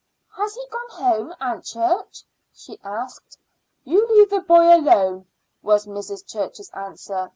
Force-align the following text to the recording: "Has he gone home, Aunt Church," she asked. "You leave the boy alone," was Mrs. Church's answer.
"Has 0.35 0.55
he 0.55 0.65
gone 0.71 0.89
home, 0.99 1.35
Aunt 1.39 1.63
Church," 1.63 2.23
she 2.55 2.79
asked. 2.83 3.37
"You 3.83 4.07
leave 4.07 4.31
the 4.31 4.39
boy 4.41 4.75
alone," 4.75 5.27
was 5.61 5.85
Mrs. 5.85 6.25
Church's 6.25 6.71
answer. 6.71 7.29